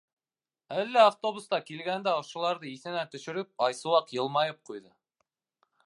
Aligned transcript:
Әле 0.83 1.01
автобуста 1.09 1.59
килгәндә 1.67 2.13
ошоларҙы 2.23 2.71
иҫенә 2.73 3.05
төшөрөп, 3.13 3.53
Айсыуаҡ 3.67 4.15
йылмайып 4.19 4.63
ҡуйҙы. 4.73 4.95